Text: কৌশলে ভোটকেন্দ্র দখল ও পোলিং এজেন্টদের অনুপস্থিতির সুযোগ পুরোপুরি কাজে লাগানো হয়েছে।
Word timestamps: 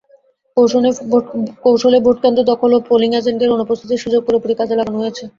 কৌশলে 1.63 1.99
ভোটকেন্দ্র 2.05 2.41
দখল 2.51 2.71
ও 2.73 2.79
পোলিং 2.87 3.09
এজেন্টদের 3.19 3.53
অনুপস্থিতির 3.55 4.03
সুযোগ 4.03 4.21
পুরোপুরি 4.23 4.53
কাজে 4.59 4.75
লাগানো 4.79 4.97
হয়েছে। 5.01 5.23